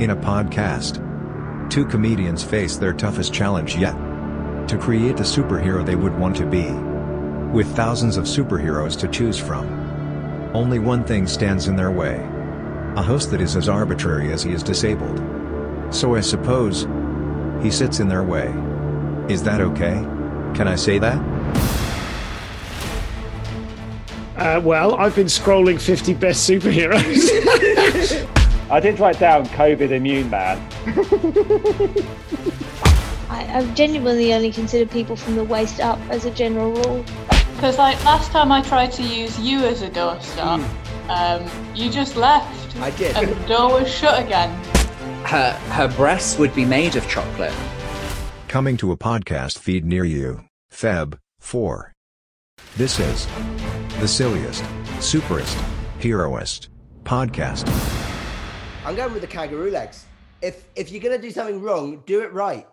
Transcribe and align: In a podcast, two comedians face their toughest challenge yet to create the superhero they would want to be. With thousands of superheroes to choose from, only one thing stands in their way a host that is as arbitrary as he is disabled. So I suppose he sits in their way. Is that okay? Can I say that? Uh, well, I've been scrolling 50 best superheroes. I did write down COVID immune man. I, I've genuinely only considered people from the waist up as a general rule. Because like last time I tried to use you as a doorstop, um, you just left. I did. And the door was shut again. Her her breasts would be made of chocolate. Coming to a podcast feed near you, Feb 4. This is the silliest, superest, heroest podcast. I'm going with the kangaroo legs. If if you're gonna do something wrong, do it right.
In 0.00 0.10
a 0.10 0.16
podcast, 0.16 1.00
two 1.70 1.84
comedians 1.84 2.44
face 2.44 2.76
their 2.76 2.92
toughest 2.92 3.34
challenge 3.34 3.74
yet 3.74 3.96
to 4.68 4.78
create 4.78 5.16
the 5.16 5.24
superhero 5.24 5.84
they 5.84 5.96
would 5.96 6.16
want 6.16 6.36
to 6.36 6.46
be. 6.46 6.70
With 7.52 7.74
thousands 7.74 8.16
of 8.16 8.24
superheroes 8.24 8.96
to 9.00 9.08
choose 9.08 9.40
from, 9.40 9.66
only 10.54 10.78
one 10.78 11.02
thing 11.02 11.26
stands 11.26 11.66
in 11.66 11.74
their 11.74 11.90
way 11.90 12.24
a 12.96 13.02
host 13.02 13.32
that 13.32 13.40
is 13.40 13.56
as 13.56 13.68
arbitrary 13.68 14.32
as 14.32 14.42
he 14.42 14.52
is 14.52 14.62
disabled. 14.62 15.18
So 15.92 16.14
I 16.14 16.20
suppose 16.20 16.86
he 17.60 17.70
sits 17.70 17.98
in 17.98 18.08
their 18.08 18.22
way. 18.22 18.54
Is 19.28 19.42
that 19.42 19.60
okay? 19.60 19.94
Can 20.54 20.68
I 20.68 20.76
say 20.76 21.00
that? 21.00 21.18
Uh, 24.36 24.60
well, 24.60 24.94
I've 24.94 25.16
been 25.16 25.26
scrolling 25.26 25.80
50 25.80 26.14
best 26.14 26.48
superheroes. 26.48 28.28
I 28.70 28.80
did 28.80 29.00
write 29.00 29.18
down 29.18 29.46
COVID 29.46 29.92
immune 29.92 30.28
man. 30.28 30.58
I, 33.30 33.58
I've 33.58 33.74
genuinely 33.74 34.34
only 34.34 34.52
considered 34.52 34.90
people 34.90 35.16
from 35.16 35.36
the 35.36 35.44
waist 35.44 35.80
up 35.80 35.98
as 36.10 36.26
a 36.26 36.30
general 36.30 36.72
rule. 36.72 37.02
Because 37.54 37.78
like 37.78 38.02
last 38.04 38.30
time 38.30 38.52
I 38.52 38.60
tried 38.60 38.92
to 38.92 39.02
use 39.02 39.38
you 39.40 39.60
as 39.60 39.80
a 39.80 39.88
doorstop, 39.88 40.62
um, 41.08 41.50
you 41.74 41.90
just 41.90 42.16
left. 42.16 42.76
I 42.76 42.90
did. 42.90 43.16
And 43.16 43.28
the 43.28 43.48
door 43.48 43.80
was 43.80 43.92
shut 43.92 44.22
again. 44.22 44.50
Her 45.24 45.52
her 45.70 45.88
breasts 45.88 46.38
would 46.38 46.54
be 46.54 46.66
made 46.66 46.94
of 46.96 47.08
chocolate. 47.08 47.54
Coming 48.48 48.76
to 48.78 48.92
a 48.92 48.98
podcast 48.98 49.58
feed 49.58 49.86
near 49.86 50.04
you, 50.04 50.44
Feb 50.70 51.18
4. 51.40 51.94
This 52.76 53.00
is 53.00 53.26
the 53.98 54.08
silliest, 54.08 54.62
superest, 55.00 55.58
heroest 55.98 56.68
podcast. 57.04 57.97
I'm 58.84 58.94
going 58.94 59.12
with 59.12 59.22
the 59.22 59.28
kangaroo 59.28 59.70
legs. 59.70 60.06
If 60.40 60.64
if 60.76 60.90
you're 60.90 61.02
gonna 61.02 61.18
do 61.18 61.30
something 61.30 61.60
wrong, 61.60 62.02
do 62.06 62.22
it 62.22 62.32
right. 62.32 62.66